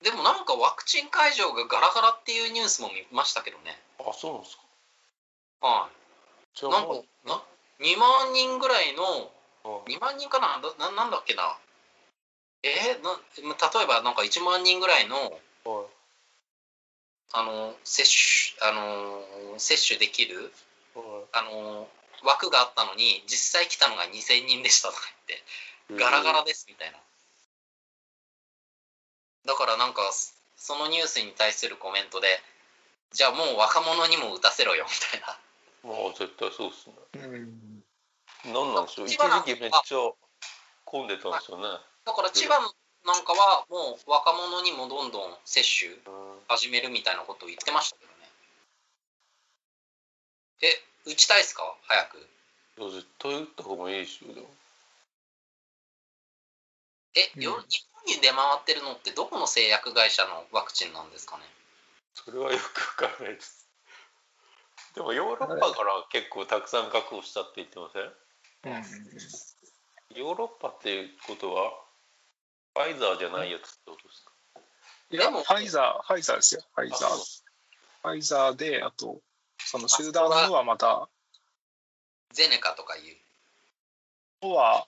[0.02, 3.76] でもなんかワクチン会場がガラガラっていうニュースも見ましたけどね。
[3.98, 4.62] あそうなんですか。
[5.66, 6.62] はい。
[6.70, 6.94] なんか
[7.26, 7.42] な
[7.80, 9.30] 2万人ぐらいの
[9.64, 10.60] あ2万人かな？
[10.62, 11.58] だななんだっけな？
[12.62, 13.18] えー、な
[13.78, 15.40] 例えばなんか1万人ぐらいのはい
[17.32, 20.52] あの接種あの接種できる
[20.94, 21.04] はい。
[21.32, 21.88] あの
[22.24, 25.36] 枠があったのに実際来たのが2000人でしたとか言
[25.96, 26.98] ってガラガラですみたいな。
[29.46, 30.02] だからなんか
[30.56, 32.26] そのニュースに対するコメントで
[33.12, 35.38] じゃあもう若者にも打たせろよみたいな。
[35.88, 36.94] もう絶対そうっすね。
[37.14, 38.52] うん。
[38.52, 39.98] なんなんでしょう一時期めっちゃ
[40.84, 41.64] 混んでたんですよね。
[42.04, 42.60] だから千葉
[43.06, 46.40] なんかはもう若者にもどんどん接種うん。
[46.48, 48.28] 始めるみたいなことを言ってましたけどね。
[50.62, 51.62] え打ちたいですか？
[51.86, 52.18] 早く。
[52.18, 54.46] いや絶対打った方がいいでしょでも。
[57.14, 57.42] え、うん。
[57.42, 61.44] よ日本に出回ってるのってどこの製薬会社のワクチンなんですかね？
[62.14, 63.68] それはよくわからないです。
[64.94, 68.12] でもヨーロッパから結構たくさん確保したって言ってません。
[70.18, 71.72] ヨーロッパっていうことは
[72.76, 74.30] ファイザーじゃないやつってことですか？
[75.10, 76.06] いやファイザー。
[76.06, 76.60] ファイザーですよ。
[76.74, 77.08] ファイザー。
[77.08, 77.10] あ
[78.02, 79.22] ファイザーであと
[79.58, 81.08] その集団のはまた
[82.32, 83.02] ゼネカとかいう。
[84.46, 84.86] のは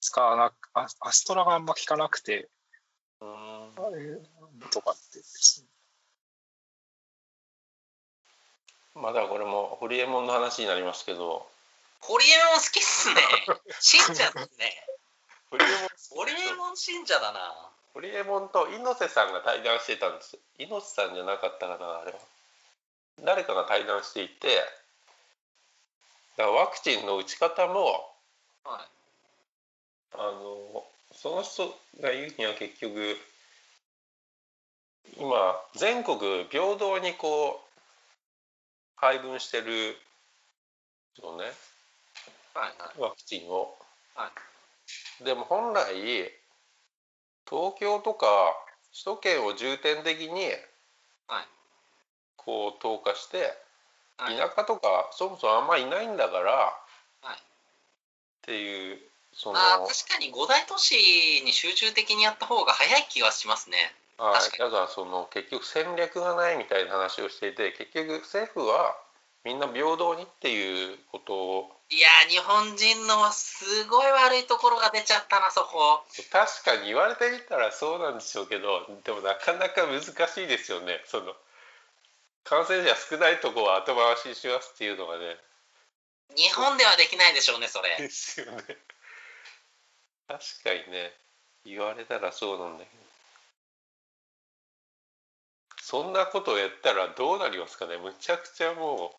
[0.00, 2.48] 使わなくアアストラがあんま効かなくて
[3.20, 3.32] うーん。
[3.86, 4.18] あれ
[4.70, 5.66] とかってですね。
[9.02, 11.46] まだこれもホリエモンの話になりますけど。
[12.00, 13.20] ホリエモン好きっすね。
[13.80, 14.72] 信者ですね
[15.54, 17.38] ホリエモンホリエモン信者だな。
[17.94, 20.36] ホリエモンと猪瀬さんが対談してたんです。
[20.58, 22.18] 猪瀬さんじゃなかったかなあれは。
[23.24, 24.48] 誰かが対談していて
[26.36, 28.10] だからワクチンの打ち方も
[28.64, 30.14] はい。
[30.14, 31.68] あのその人
[32.02, 33.16] が言うには結局
[35.16, 36.18] 今全国
[36.50, 37.78] 平等にこう
[38.96, 39.94] 配分してる
[41.22, 41.44] のね。
[42.54, 43.00] はいはい。
[43.00, 43.78] ワクチンを。
[44.16, 44.32] は
[45.24, 46.32] でも本来
[47.48, 48.26] 東京とか
[48.92, 50.44] 首都圏を重点的に
[51.26, 51.48] はい。
[52.36, 53.52] こう投下して
[54.18, 54.36] はい。
[54.36, 56.52] 田舎とかそもそもあんまいないんだから
[57.22, 57.36] はい。
[57.36, 57.40] っ
[58.42, 58.98] ていう
[59.32, 60.94] そのあー確かに五大都市
[61.44, 63.92] に集中的にやった方が早い気がしますね。
[64.16, 64.58] はい。
[64.58, 68.96] だからその結局戦略がないみたいな話をしていて結局政府は
[69.44, 76.02] みんな平等にっていうことをいやー日本人のすごい悪いところが出ちゃったなそこ。
[76.32, 81.02] 確かに言われてみたらそうなんでしょうけどでもなかなか難しいですよね。
[81.06, 81.34] その
[82.44, 85.36] 感染者少ないとこは後回しにしますっていうのがね。
[86.36, 87.96] 日本ではできないでしょうねそれ。
[87.98, 88.62] ですよね。
[90.26, 91.12] 確かにね。
[91.64, 93.04] 言われたらそうなんだけど。
[95.80, 97.98] そんなことをやったらどうなりますかね。
[97.98, 99.16] むちゃくちゃもう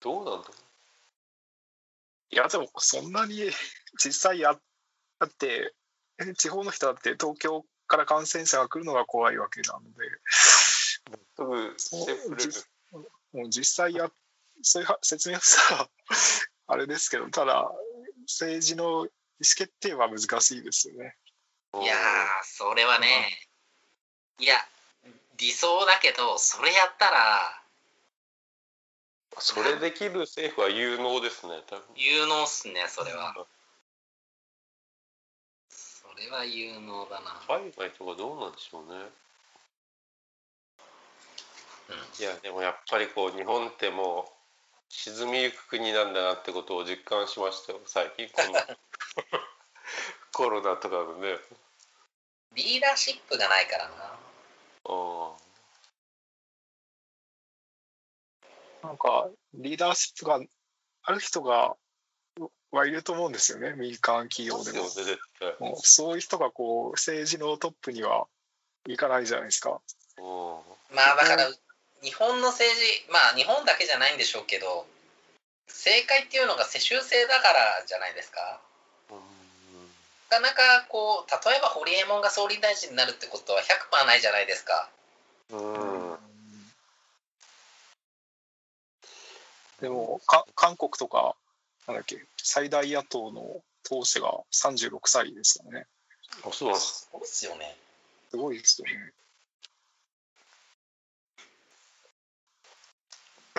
[0.00, 0.69] どうなんだろい
[2.40, 3.50] やでもそんなに
[4.02, 4.54] 実際や
[5.18, 5.74] だって
[6.18, 10.08] え地方の人だって東京から感染者が来るのが怖いわけなので
[13.32, 14.10] もう実際や
[14.62, 15.88] そういうは説明はさ
[16.66, 17.70] あれですけどただ
[18.26, 21.16] 政治の意思決定は難しいですよね。
[21.74, 23.48] いやーそれはね
[24.38, 24.54] いや
[25.36, 27.59] 理想だけどそれやったら
[29.38, 31.84] それできる政府は有能ですね多分。
[31.96, 33.34] 有能っすねそれは。
[35.68, 37.40] それは有能だな。
[37.46, 38.98] 海外とかどうなんでしょうね。
[41.90, 42.22] うん。
[42.22, 44.40] いやでもやっぱりこう日本ってもう
[44.88, 48.58] 沈みゆく国なんだなってことを実感しましたよ最近この
[50.32, 51.38] コロナとかのね。
[52.54, 54.18] リーダーシップがないからな。
[54.84, 55.49] あ
[58.82, 60.40] なんか、リーダーシップが
[61.02, 61.76] ある人が
[62.70, 65.70] はいると思うんですよね、民間企あ業でも。
[65.70, 68.26] もうそういう人がこう政治のトップには
[68.86, 69.80] いかないじゃないですか。
[70.18, 70.94] うん。
[70.94, 71.50] まあだから
[72.02, 74.86] 日本の政治まあ日本だけじゃないんでしょうけど
[75.66, 78.60] 正解っていうのが世襲制だからじゃないですか。
[80.30, 84.88] なかなかこう例えば堀エモ門が総理大臣になるってことは100%ないじゃないですか。
[85.50, 86.18] うん、うん
[89.80, 91.36] でもか、韓国とか、
[91.86, 95.86] なんだっけ、最大野党の党首が36歳ですからね。
[96.44, 97.76] あそうですそうですよね
[98.30, 99.12] すごいですよね。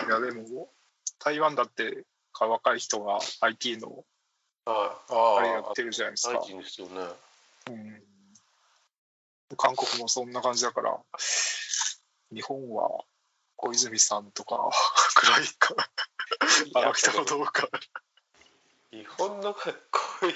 [0.06, 0.70] いや、でも、
[1.18, 2.04] 台湾だって、
[2.40, 4.04] 若い人が IT の
[4.64, 6.48] はいああれやってるじゃないですか最。
[6.48, 6.94] 近ですよね
[7.68, 8.02] うん
[9.56, 10.98] 韓国もそんな感じだから、
[12.32, 13.04] 日本は
[13.56, 14.70] 小泉さんとか
[15.14, 15.74] くらいか、
[16.74, 17.68] あの人はどうか。
[18.90, 20.34] 日本のかっこいい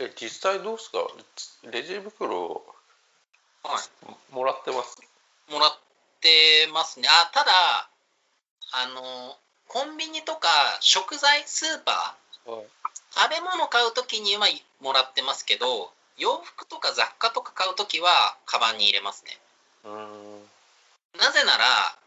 [0.00, 0.98] え実際どうですか？
[1.70, 2.64] レジ袋
[3.62, 4.96] はいもらってます？
[5.48, 5.78] もらっ
[6.20, 7.08] てますね。
[7.08, 7.52] あただ
[8.72, 10.48] あのコンビニとか
[10.80, 12.66] 食材スーパーはい。
[13.12, 14.46] 食べ物買う時には
[14.80, 19.38] もらってますけど洋服とか雑貨とか買う時はカバンに入れますね。
[19.84, 20.50] うーん。
[21.18, 21.98] なぜなら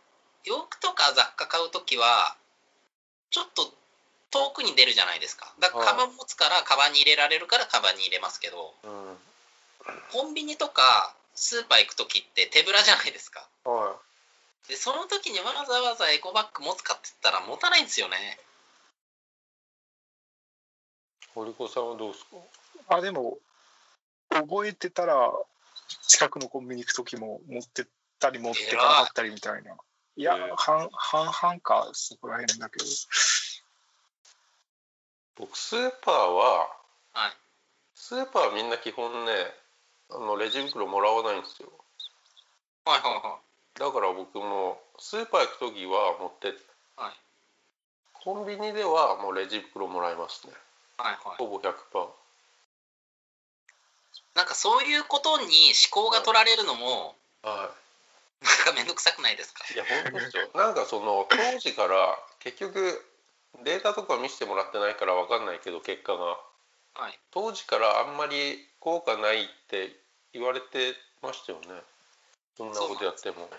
[0.45, 2.35] 洋服とか雑貨買う時は
[3.31, 3.73] ちょっと
[4.31, 5.53] 遠くに出るじゃないですか。
[5.59, 9.17] だからはいカバン持つからカバンに入れられるからカバンに入れますけどうん。
[10.11, 13.47] コンビニとかスーパー行く時って手ぶらじゃないですか。
[13.65, 13.95] は
[14.67, 18.15] でその時にわざわざエコバッグ持つかって言ったら持たないんですよね。
[21.25, 22.25] い堀子さんはどうです
[22.87, 22.95] か？
[22.95, 23.39] あ、でも、
[24.29, 25.31] 覚えてたら、
[26.07, 27.85] 近くのコンビニ行く時も持ってっ
[28.19, 29.75] たり持ってかなかったりみたいな。
[30.15, 32.85] いやええ、半半々か、そこら辺だけど。
[35.35, 36.69] 僕スーパーは
[37.13, 37.31] はい。
[37.95, 39.31] スーパーはみんな基本ね
[40.11, 41.69] あのレジ袋もらわないんですよ。
[42.85, 43.39] はいはいは
[43.79, 46.59] だから僕もスーパー行く時は持ってって。
[46.95, 47.13] はい。
[48.13, 50.53] コンビニではもうレジ袋もらいますね。
[50.99, 51.37] いはいはい。
[51.37, 51.73] ほぼ100%
[54.35, 57.71] なんかそういうことに思考が取られるのもは
[58.43, 59.63] なんかめんどくさくないですか？
[59.71, 60.49] いいや本当ですよ。
[60.53, 63.03] なんかその当時から結局
[63.63, 66.37] データとか見せてもらってないから分かんないけど結果が。
[66.95, 67.19] はい。
[67.31, 69.95] 当時からあんまり効果ないって
[70.33, 71.81] 言われてましたよね。
[72.55, 73.49] そんなことやっても。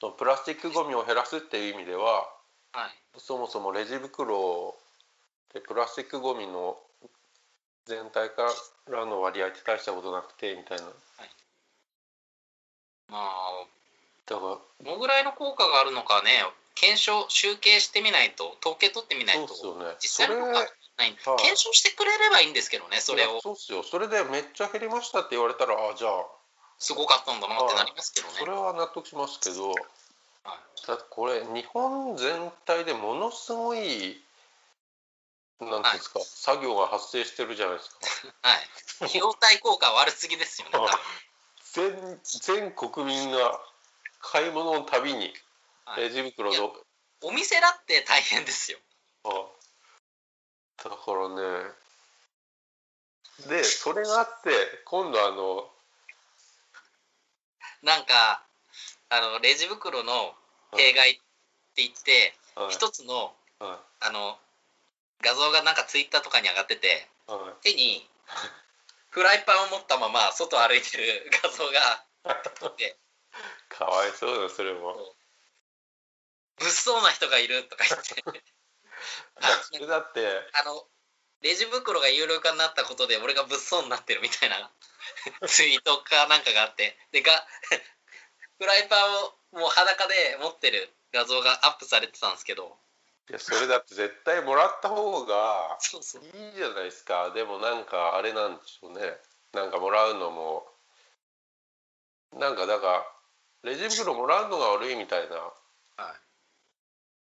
[0.00, 2.28] そのプラスチックごみを減らすっていう意味では
[2.72, 3.18] はい。
[3.18, 4.76] そもそもレジ袋
[5.54, 6.78] でプラスチックごみの
[7.86, 8.48] 全体か
[8.90, 10.84] らの割合って大したことなくてみたいな。
[13.08, 13.64] まあ
[14.26, 16.44] だからどのぐらいの効果があるのかね
[16.74, 19.96] 検証集計してみないと統計取ってみないとね。
[20.00, 23.40] 実際の効果がないはい検証してくれればいいんですけどねそれを。
[23.40, 23.82] そうっすよ。
[23.82, 26.26] それでめっちゃ減りましたって言われたらあじゃあ
[26.78, 28.34] すごかったんだなってなりますけどね。
[28.38, 30.86] それは納得しますけどはい。
[30.86, 34.22] だこれ日本全体でものすごい
[35.60, 37.96] なんですか、作業が発生してるじゃないですか。
[38.48, 38.68] はい。
[39.04, 40.78] 費用対効果は悪すぎですよね
[41.72, 43.60] 全全国民が
[44.20, 45.32] 買い物のたびに
[45.84, 46.02] はい。
[46.02, 46.72] レジ袋の、
[47.22, 48.78] お店だって大変ですよ。
[49.24, 49.28] あ。
[50.84, 51.70] だからね。
[53.48, 54.50] でそれがあって
[54.84, 55.64] 今度あの
[57.82, 58.42] なんか
[59.08, 60.34] あのレジ袋の
[60.76, 61.20] 弊害って
[61.76, 62.70] 言ってはい。
[62.70, 64.36] 一つのはあの
[65.22, 67.32] 画像がなんかツイッターとかに上がっててい。
[67.32, 68.08] は手に
[69.10, 72.04] フライパンを持ったまま外歩いてる画像が
[72.78, 73.09] い
[73.68, 75.14] かわいそうだそれも。
[76.58, 78.42] 物騒な人がいるとか言って
[79.40, 80.28] だそれだって
[80.60, 80.86] あの
[81.40, 84.70] レジ袋が有料化になったことで俺が物騒になってるみたいな
[85.48, 86.98] ツイートかなんかがあって。
[87.12, 87.46] でが
[88.58, 92.78] フライパンをもう裸で持ってる画像がアップされてたんですけど。
[93.30, 95.78] いやそれだって絶対もらった方が
[96.34, 97.30] いいじゃないですか。
[97.30, 99.18] でもなんかあれなんでしょうね。
[99.52, 100.70] なんかもらうのも
[102.32, 103.19] なんかだから
[103.62, 105.36] レジ袋もらうのが悪いみたいな。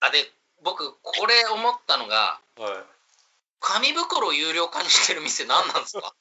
[0.04, 0.32] あで
[0.64, 2.84] 僕これ思ったのがはい。
[3.60, 6.16] 紙袋を有料化にしてる店何なんですか？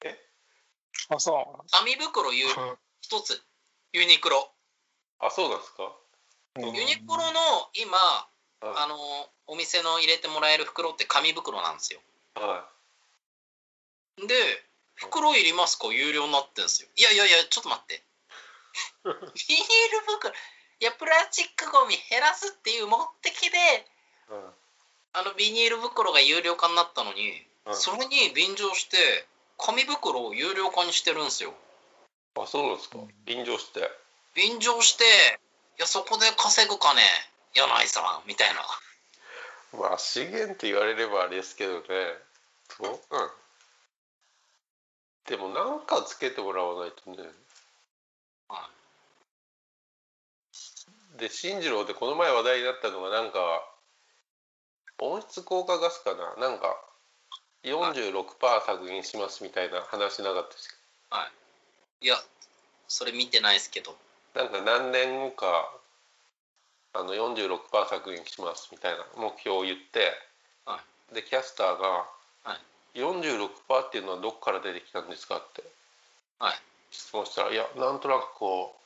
[1.12, 2.78] あ、そ紙袋有う。
[3.02, 3.42] 一つ。
[3.92, 4.50] ユニクロ。
[5.18, 5.92] あそうなんですか？
[6.56, 6.74] うん。
[6.74, 8.28] ユニクロの今は
[8.60, 12.00] あのお店の入れてもらえる袋って紙袋なんですよ。
[12.36, 12.40] い。
[12.40, 12.66] は
[14.26, 14.64] で
[14.94, 15.88] 袋いりますか？
[15.88, 16.88] 有料になってんですよ。
[16.96, 18.02] いやいやいやちょっと待って
[19.04, 20.32] ビニール袋
[20.80, 23.60] いやプラスチックゴミ減らすっていう目的でい
[24.30, 24.54] うん
[25.12, 27.32] あのビニール袋が有料化になったのに、
[27.66, 27.74] うん。
[27.74, 28.96] それに便乗して
[29.58, 31.52] 紙袋を有料化にしてるんですよ。
[32.38, 32.98] あそうなんですか。
[33.26, 33.90] 便乗して。
[34.34, 37.02] 便乗していやそこで稼ぐかね
[37.54, 39.80] 柳井さんみたいな。
[39.80, 41.80] まあ資源って言われればあれですけどね。
[42.68, 42.88] そう？
[42.88, 43.30] うん。
[45.26, 47.28] でもなんかつけてもらわないとね
[51.20, 53.38] で進次郎でこの前話題になったのがなんか
[54.98, 56.48] 温室効果ガスかな？
[56.48, 56.76] なんか
[57.62, 60.76] 46%削減しますみたいな話なかったです
[62.02, 62.06] い。
[62.06, 62.16] や
[62.88, 63.94] それ見てないですけど。
[64.34, 65.72] なんか何年後か
[66.92, 70.12] あの46%削減しますみたいな目標を言って、
[70.64, 70.80] は
[71.12, 71.88] でキャスターが
[72.44, 72.58] は
[72.94, 73.48] 「46%
[73.82, 75.62] っていうのはどこから出てきたんですか?」って
[76.38, 76.60] はい。
[76.90, 78.79] 質問したら「いやなんとなくこう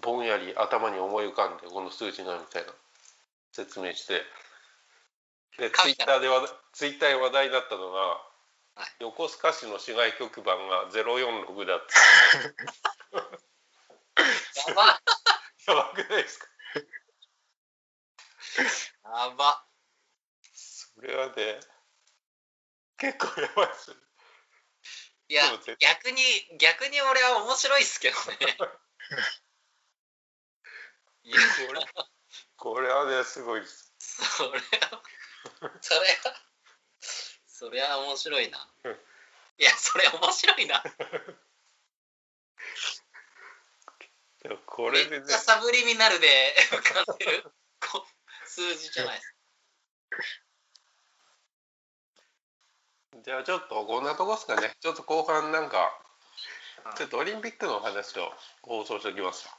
[0.00, 2.72] ぼんやり頭に思い浮かんでこの数字が」みたいな。
[3.52, 4.24] 説明して。
[5.58, 6.28] でツイッターで
[6.72, 8.22] ツイッターで話題になったのが、は
[8.86, 8.96] い。
[9.00, 11.92] 横須賀市の市外局番が046だって
[14.68, 15.02] やば。
[15.66, 16.46] やばくないですか？
[19.04, 19.66] やば。
[20.54, 21.60] それはね
[22.96, 23.96] 結構やばいですよ
[25.28, 25.42] いや
[25.78, 26.22] 逆に
[26.58, 28.56] 逆に俺は面白いっすけどね
[31.24, 31.80] いやこれ。
[32.56, 33.92] これはねすごいです。
[33.98, 35.02] それは
[35.80, 36.42] それは
[37.46, 38.68] それは面白いな。
[38.84, 38.92] うん。
[39.58, 40.82] いやそれ面白いな。
[44.42, 45.18] でもこれでね。
[45.20, 47.52] めっちゃサブリミナルで 浮かんでる。
[47.80, 48.06] こ
[48.46, 49.34] 数字じゃないです。
[53.24, 54.76] じゃあちょっとこんなとこっすかね。
[54.80, 55.78] ちょっと後半なんか
[56.84, 59.54] はいちょっとオリンピックのお話を放送しておきますわ